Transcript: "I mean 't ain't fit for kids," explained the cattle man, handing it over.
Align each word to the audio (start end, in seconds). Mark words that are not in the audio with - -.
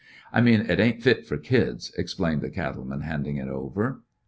"I 0.33 0.41
mean 0.41 0.65
't 0.67 0.79
ain't 0.81 1.03
fit 1.03 1.27
for 1.27 1.37
kids," 1.37 1.93
explained 1.95 2.41
the 2.41 2.49
cattle 2.49 2.83
man, 2.85 3.01
handing 3.01 3.37
it 3.37 3.47
over. 3.49 4.01